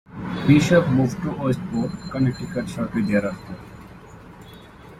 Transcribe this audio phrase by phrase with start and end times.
[0.47, 3.55] Bishop moved to Westport, Connecticut shortly thereafter.